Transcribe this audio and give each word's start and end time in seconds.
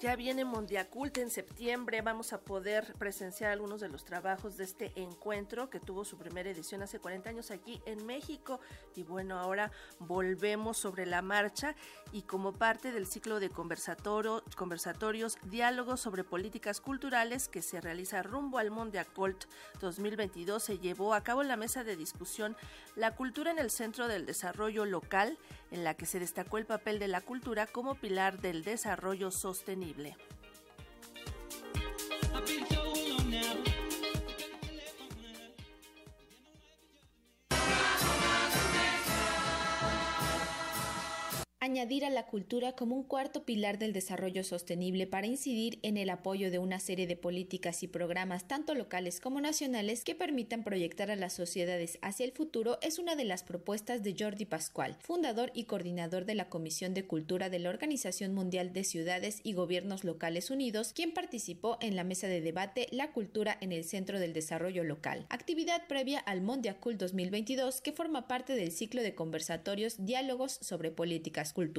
Ya 0.00 0.16
viene 0.16 0.46
Mondiacult 0.46 1.18
en 1.18 1.28
septiembre. 1.28 2.00
Vamos 2.00 2.32
a 2.32 2.40
poder 2.40 2.94
presenciar 2.94 3.50
algunos 3.50 3.82
de 3.82 3.90
los 3.90 4.06
trabajos 4.06 4.56
de 4.56 4.64
este 4.64 4.92
encuentro 4.96 5.68
que 5.68 5.78
tuvo 5.78 6.06
su 6.06 6.16
primera 6.16 6.48
edición 6.48 6.82
hace 6.82 6.98
40 6.98 7.28
años 7.28 7.50
aquí 7.50 7.82
en 7.84 8.06
México. 8.06 8.60
Y 8.96 9.02
bueno, 9.02 9.38
ahora 9.38 9.70
volvemos 9.98 10.78
sobre 10.78 11.04
la 11.04 11.20
marcha 11.20 11.76
y 12.12 12.22
como 12.22 12.54
parte 12.54 12.92
del 12.92 13.06
ciclo 13.06 13.40
de 13.40 13.50
conversatorio, 13.50 14.42
conversatorios, 14.56 15.36
diálogos 15.50 16.00
sobre 16.00 16.24
políticas 16.24 16.80
culturales 16.80 17.48
que 17.48 17.60
se 17.60 17.82
realiza 17.82 18.22
rumbo 18.22 18.56
al 18.56 18.70
Mondiacult 18.70 19.44
2022, 19.80 20.62
se 20.62 20.78
llevó 20.78 21.12
a 21.12 21.22
cabo 21.22 21.42
la 21.42 21.56
mesa 21.56 21.84
de 21.84 21.96
discusión 21.96 22.56
La 22.96 23.14
cultura 23.16 23.50
en 23.50 23.58
el 23.58 23.70
centro 23.70 24.08
del 24.08 24.24
desarrollo 24.24 24.86
local, 24.86 25.36
en 25.70 25.84
la 25.84 25.94
que 25.94 26.06
se 26.06 26.18
destacó 26.18 26.58
el 26.58 26.66
papel 26.66 26.98
de 26.98 27.08
la 27.08 27.20
cultura 27.20 27.66
como 27.66 27.94
pilar 27.94 28.40
del 28.40 28.64
desarrollo 28.64 29.30
sostenible. 29.30 30.16
Añadir 41.80 42.04
a 42.04 42.10
la 42.10 42.26
cultura 42.26 42.72
como 42.72 42.94
un 42.94 43.04
cuarto 43.04 43.46
pilar 43.46 43.78
del 43.78 43.94
desarrollo 43.94 44.44
sostenible 44.44 45.06
para 45.06 45.26
incidir 45.26 45.78
en 45.80 45.96
el 45.96 46.10
apoyo 46.10 46.50
de 46.50 46.58
una 46.58 46.78
serie 46.78 47.06
de 47.06 47.16
políticas 47.16 47.82
y 47.82 47.88
programas 47.88 48.46
tanto 48.46 48.74
locales 48.74 49.18
como 49.18 49.40
nacionales 49.40 50.04
que 50.04 50.14
permitan 50.14 50.62
proyectar 50.62 51.10
a 51.10 51.16
las 51.16 51.32
sociedades 51.32 51.98
hacia 52.02 52.26
el 52.26 52.32
futuro 52.32 52.76
es 52.82 52.98
una 52.98 53.16
de 53.16 53.24
las 53.24 53.44
propuestas 53.44 54.02
de 54.02 54.14
Jordi 54.18 54.44
Pascual, 54.44 54.98
fundador 55.00 55.52
y 55.54 55.64
coordinador 55.64 56.26
de 56.26 56.34
la 56.34 56.50
Comisión 56.50 56.92
de 56.92 57.06
Cultura 57.06 57.48
de 57.48 57.60
la 57.60 57.70
Organización 57.70 58.34
Mundial 58.34 58.74
de 58.74 58.84
Ciudades 58.84 59.40
y 59.42 59.54
Gobiernos 59.54 60.04
Locales 60.04 60.50
Unidos, 60.50 60.92
quien 60.92 61.14
participó 61.14 61.78
en 61.80 61.96
la 61.96 62.04
mesa 62.04 62.26
de 62.26 62.42
debate 62.42 62.88
La 62.90 63.12
cultura 63.12 63.56
en 63.62 63.72
el 63.72 63.84
centro 63.84 64.20
del 64.20 64.34
desarrollo 64.34 64.84
local, 64.84 65.24
actividad 65.30 65.86
previa 65.86 66.18
al 66.18 66.42
Mondiacult 66.42 67.00
2022 67.00 67.80
que 67.80 67.92
forma 67.92 68.28
parte 68.28 68.54
del 68.54 68.70
ciclo 68.70 69.00
de 69.00 69.14
conversatorios 69.14 70.04
Diálogos 70.04 70.58
sobre 70.60 70.90
políticas 70.90 71.54
culturales. 71.54 71.69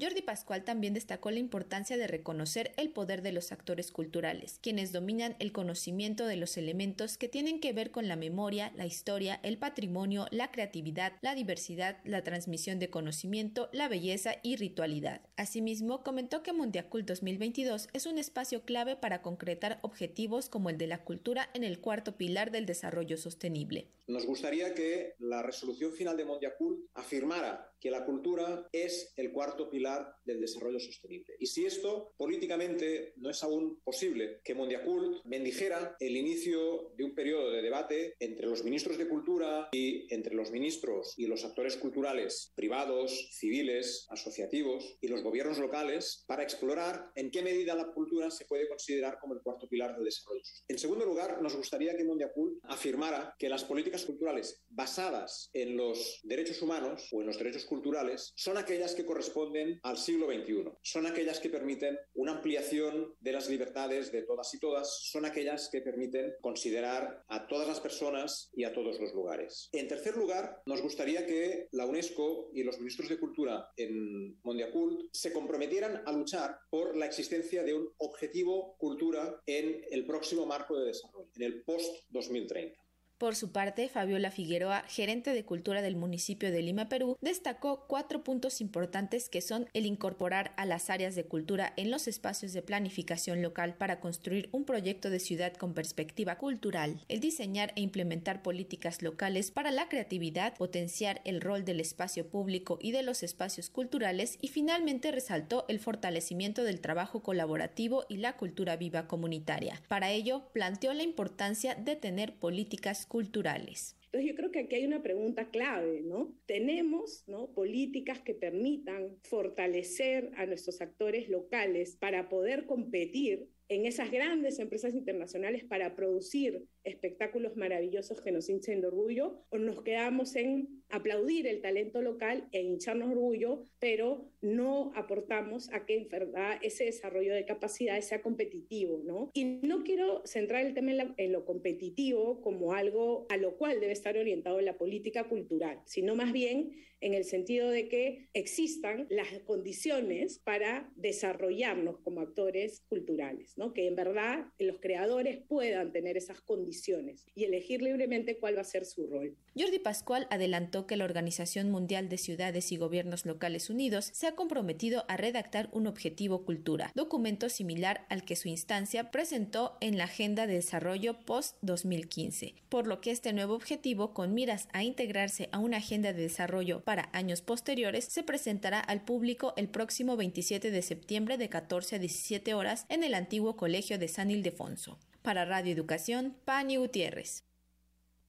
Jordi 0.00 0.22
Pascual 0.22 0.64
también 0.64 0.94
destacó 0.94 1.30
la 1.30 1.38
importancia 1.38 1.96
de 1.96 2.06
reconocer 2.06 2.72
el 2.76 2.90
poder 2.90 3.22
de 3.22 3.32
los 3.32 3.52
actores 3.52 3.90
culturales, 3.90 4.58
quienes 4.62 4.92
dominan 4.92 5.36
el 5.38 5.52
conocimiento 5.52 6.26
de 6.26 6.36
los 6.36 6.56
elementos 6.56 7.18
que 7.18 7.28
tienen 7.28 7.60
que 7.60 7.72
ver 7.72 7.90
con 7.90 8.08
la 8.08 8.16
memoria, 8.16 8.72
la 8.76 8.86
historia, 8.86 9.40
el 9.42 9.58
patrimonio, 9.58 10.26
la 10.30 10.50
creatividad, 10.50 11.12
la 11.20 11.34
diversidad, 11.34 11.98
la 12.04 12.22
transmisión 12.22 12.78
de 12.78 12.90
conocimiento, 12.90 13.68
la 13.72 13.88
belleza 13.88 14.36
y 14.42 14.56
ritualidad. 14.56 15.22
Asimismo, 15.36 16.02
comentó 16.02 16.42
que 16.42 16.52
Mundiacult 16.52 17.06
2022 17.06 17.88
es 17.92 18.06
un 18.06 18.18
espacio 18.18 18.62
clave 18.62 18.96
para 18.96 19.22
concretar 19.22 19.78
objetivos 19.82 20.48
como 20.48 20.70
el 20.70 20.78
de 20.78 20.86
la 20.86 21.04
cultura 21.04 21.50
en 21.54 21.64
el 21.64 21.80
cuarto 21.80 22.16
pilar 22.16 22.50
del 22.50 22.66
desarrollo 22.66 23.16
sostenible. 23.16 23.88
Nos 24.06 24.24
gustaría 24.24 24.74
que 24.74 25.14
la 25.18 25.42
resolución 25.42 25.92
final 25.92 26.16
de 26.16 26.24
Mondiacult 26.24 26.86
afirmara 26.94 27.74
que 27.78 27.90
la 27.90 28.04
cultura 28.04 28.66
es 28.72 29.12
el 29.18 29.32
cuarto 29.32 29.68
pilar 29.68 30.14
del 30.24 30.40
desarrollo 30.40 30.78
sostenible. 30.78 31.34
Y 31.38 31.46
si 31.46 31.66
esto 31.66 32.14
políticamente 32.16 33.12
no 33.16 33.30
es 33.30 33.42
aún 33.42 33.80
posible, 33.84 34.40
que 34.44 34.54
Mondiacult 34.54 35.22
bendijera 35.24 35.96
el 35.98 36.16
inicio 36.16 36.92
de 36.96 37.04
un 37.04 37.14
periodo 37.14 37.50
de 37.50 37.62
debate 37.62 38.14
entre 38.20 38.46
los 38.46 38.64
ministros 38.64 38.96
de 38.96 39.08
cultura 39.08 39.68
y 39.72 40.12
entre 40.14 40.34
los 40.34 40.50
ministros 40.50 41.14
y 41.16 41.26
los 41.26 41.44
actores 41.44 41.76
culturales 41.76 42.52
privados, 42.54 43.28
civiles, 43.32 44.06
asociativos 44.08 44.98
y 45.00 45.08
los 45.08 45.22
gobiernos 45.22 45.58
locales 45.58 46.24
para 46.26 46.44
explorar 46.44 47.10
en 47.16 47.30
qué 47.30 47.42
medida 47.42 47.74
la 47.74 47.92
cultura 47.92 48.30
se 48.30 48.44
puede 48.44 48.68
considerar 48.68 49.18
como 49.20 49.34
el 49.34 49.40
cuarto 49.40 49.68
pilar 49.68 49.94
del 49.96 50.04
desarrollo. 50.04 50.42
En 50.68 50.78
segundo 50.78 51.04
lugar, 51.04 51.42
nos 51.42 51.56
gustaría 51.56 51.96
que 51.96 52.04
Mondiacult 52.04 52.60
afirmara 52.64 53.34
que 53.38 53.48
las 53.48 53.64
políticas 53.64 54.04
culturales 54.04 54.62
basadas 54.68 55.50
en 55.52 55.76
los 55.76 56.20
derechos 56.22 56.62
humanos 56.62 57.08
o 57.12 57.20
en 57.20 57.26
los 57.26 57.38
derechos 57.38 57.64
culturales 57.64 58.32
son 58.36 58.56
aquellas 58.56 58.94
que 58.94 59.07
corresponden 59.08 59.80
al 59.82 59.96
siglo 59.96 60.26
XXI. 60.26 60.70
Son 60.82 61.06
aquellas 61.06 61.40
que 61.40 61.50
permiten 61.50 61.98
una 62.14 62.32
ampliación 62.32 63.14
de 63.18 63.32
las 63.32 63.48
libertades 63.48 64.12
de 64.12 64.22
todas 64.22 64.54
y 64.54 64.60
todas. 64.60 65.00
Son 65.10 65.24
aquellas 65.24 65.68
que 65.70 65.80
permiten 65.80 66.34
considerar 66.40 67.24
a 67.26 67.48
todas 67.48 67.66
las 67.66 67.80
personas 67.80 68.50
y 68.54 68.64
a 68.64 68.72
todos 68.72 69.00
los 69.00 69.12
lugares. 69.12 69.68
En 69.72 69.88
tercer 69.88 70.16
lugar, 70.16 70.62
nos 70.66 70.82
gustaría 70.82 71.26
que 71.26 71.68
la 71.72 71.86
UNESCO 71.86 72.50
y 72.52 72.62
los 72.62 72.78
ministros 72.78 73.08
de 73.08 73.18
Cultura 73.18 73.70
en 73.76 74.38
Mondiacult 74.42 75.08
se 75.12 75.32
comprometieran 75.32 76.02
a 76.04 76.12
luchar 76.12 76.58
por 76.70 76.96
la 76.96 77.06
existencia 77.06 77.64
de 77.64 77.74
un 77.74 77.88
objetivo 77.96 78.76
cultura 78.78 79.40
en 79.46 79.84
el 79.90 80.04
próximo 80.04 80.46
marco 80.46 80.78
de 80.78 80.86
desarrollo, 80.86 81.30
en 81.34 81.42
el 81.42 81.62
post-2030. 81.64 82.76
Por 83.18 83.34
su 83.34 83.50
parte, 83.50 83.88
Fabiola 83.88 84.30
Figueroa, 84.30 84.84
gerente 84.86 85.34
de 85.34 85.44
cultura 85.44 85.82
del 85.82 85.96
municipio 85.96 86.52
de 86.52 86.62
Lima, 86.62 86.88
Perú, 86.88 87.18
destacó 87.20 87.84
cuatro 87.88 88.22
puntos 88.22 88.60
importantes 88.60 89.28
que 89.28 89.40
son 89.40 89.68
el 89.72 89.86
incorporar 89.86 90.52
a 90.56 90.64
las 90.64 90.88
áreas 90.88 91.16
de 91.16 91.24
cultura 91.24 91.72
en 91.76 91.90
los 91.90 92.06
espacios 92.06 92.52
de 92.52 92.62
planificación 92.62 93.42
local 93.42 93.74
para 93.74 93.98
construir 93.98 94.48
un 94.52 94.64
proyecto 94.64 95.10
de 95.10 95.18
ciudad 95.18 95.52
con 95.54 95.74
perspectiva 95.74 96.38
cultural, 96.38 97.00
el 97.08 97.18
diseñar 97.18 97.72
e 97.74 97.80
implementar 97.80 98.40
políticas 98.40 99.02
locales 99.02 99.50
para 99.50 99.72
la 99.72 99.88
creatividad, 99.88 100.56
potenciar 100.56 101.20
el 101.24 101.40
rol 101.40 101.64
del 101.64 101.80
espacio 101.80 102.28
público 102.28 102.78
y 102.80 102.92
de 102.92 103.02
los 103.02 103.24
espacios 103.24 103.68
culturales 103.68 104.38
y 104.40 104.46
finalmente 104.46 105.10
resaltó 105.10 105.64
el 105.66 105.80
fortalecimiento 105.80 106.62
del 106.62 106.80
trabajo 106.80 107.20
colaborativo 107.24 108.04
y 108.08 108.18
la 108.18 108.36
cultura 108.36 108.76
viva 108.76 109.08
comunitaria. 109.08 109.82
Para 109.88 110.12
ello, 110.12 110.44
planteó 110.52 110.94
la 110.94 111.02
importancia 111.02 111.74
de 111.74 111.96
tener 111.96 112.36
políticas 112.36 113.07
culturales. 113.08 113.96
Entonces 114.04 114.30
yo 114.30 114.36
creo 114.36 114.50
que 114.50 114.60
aquí 114.60 114.76
hay 114.76 114.86
una 114.86 115.02
pregunta 115.02 115.50
clave, 115.50 116.00
¿no? 116.00 116.34
Tenemos 116.46 117.24
¿no? 117.26 117.52
políticas 117.52 118.20
que 118.20 118.34
permitan 118.34 119.18
fortalecer 119.22 120.30
a 120.36 120.46
nuestros 120.46 120.80
actores 120.80 121.28
locales 121.28 121.96
para 121.96 122.30
poder 122.30 122.64
competir 122.64 123.50
en 123.68 123.86
esas 123.86 124.10
grandes 124.10 124.58
empresas 124.58 124.94
internacionales 124.94 125.64
para 125.64 125.94
producir 125.94 126.66
espectáculos 126.84 127.56
maravillosos 127.56 128.20
que 128.20 128.32
nos 128.32 128.48
hinchen 128.48 128.80
de 128.80 128.86
orgullo, 128.86 129.44
o 129.50 129.58
nos 129.58 129.82
quedamos 129.82 130.34
en 130.36 130.82
aplaudir 130.88 131.46
el 131.46 131.60
talento 131.60 132.00
local 132.00 132.48
e 132.52 132.62
hincharnos 132.62 133.10
orgullo, 133.10 133.64
pero 133.78 134.30
no 134.40 134.92
aportamos 134.94 135.70
a 135.72 135.84
que 135.84 135.96
en 135.96 136.08
verdad 136.08 136.58
ese 136.62 136.84
desarrollo 136.84 137.34
de 137.34 137.44
capacidades 137.44 138.06
sea 138.06 138.22
competitivo, 138.22 139.02
¿no? 139.04 139.30
Y 139.34 139.44
no 139.44 139.84
quiero 139.84 140.22
centrar 140.24 140.64
el 140.64 140.74
tema 140.74 140.92
en, 140.92 141.14
en 141.16 141.32
lo 141.32 141.44
competitivo 141.44 142.40
como 142.40 142.72
algo 142.72 143.26
a 143.28 143.36
lo 143.36 143.56
cual 143.56 143.80
debe 143.80 143.92
estar 143.92 144.16
orientado 144.16 144.60
la 144.60 144.78
política 144.78 145.28
cultural, 145.28 145.80
sino 145.84 146.16
más 146.16 146.32
bien 146.32 146.72
en 147.00 147.14
el 147.14 147.24
sentido 147.24 147.70
de 147.70 147.88
que 147.88 148.28
existan 148.32 149.06
las 149.10 149.28
condiciones 149.40 150.38
para 150.40 150.90
desarrollarnos 150.96 151.98
como 152.00 152.20
actores 152.20 152.80
culturales, 152.88 153.56
Que 153.74 153.86
en 153.86 153.96
verdad 153.96 154.46
los 154.58 154.78
creadores 154.80 155.38
puedan 155.48 155.92
tener 155.92 156.16
esas 156.16 156.40
condiciones 156.40 157.26
y 157.34 157.44
elegir 157.44 157.82
libremente 157.82 158.38
cuál 158.38 158.56
va 158.56 158.62
a 158.62 158.64
ser 158.64 158.84
su 158.84 159.06
rol. 159.06 159.36
Jordi 159.56 159.78
Pascual 159.78 160.26
adelantó 160.30 160.86
que 160.86 160.96
la 160.96 161.04
Organización 161.04 161.70
Mundial 161.70 162.08
de 162.08 162.18
Ciudades 162.18 162.70
y 162.72 162.76
Gobiernos 162.76 163.26
Locales 163.26 163.70
Unidos 163.70 164.10
se 164.12 164.26
ha 164.26 164.34
comprometido 164.34 165.04
a 165.08 165.16
redactar 165.16 165.68
un 165.72 165.86
objetivo 165.86 166.44
cultura, 166.44 166.92
documento 166.94 167.48
similar 167.48 168.06
al 168.08 168.24
que 168.24 168.36
su 168.36 168.48
instancia 168.48 169.10
presentó 169.10 169.76
en 169.80 169.98
la 169.98 170.04
Agenda 170.04 170.46
de 170.46 170.54
Desarrollo 170.54 171.18
post-2015, 171.20 172.54
por 172.68 172.86
lo 172.86 173.00
que 173.00 173.10
este 173.10 173.32
nuevo 173.32 173.54
objetivo, 173.54 174.14
con 174.14 174.34
miras 174.34 174.68
a 174.72 174.84
integrarse 174.84 175.48
a 175.52 175.58
una 175.58 175.78
agenda 175.78 176.12
de 176.12 176.22
desarrollo 176.22 176.82
para 176.82 177.08
años 177.12 177.42
posteriores, 177.42 178.04
se 178.04 178.22
presentará 178.22 178.80
al 178.80 179.04
público 179.04 179.54
el 179.56 179.68
próximo 179.68 180.16
27 180.16 180.70
de 180.70 180.82
septiembre 180.82 181.36
de 181.36 181.48
14 181.48 181.96
a 181.96 181.98
17 181.98 182.54
horas 182.54 182.86
en 182.88 183.04
el 183.04 183.14
Colegio 183.56 183.98
de 183.98 184.08
San 184.08 184.30
Ildefonso. 184.30 184.98
Para 185.22 185.44
Radio 185.44 185.72
Educación, 185.72 186.36
Pani 186.44 186.76
Gutiérrez. 186.76 187.47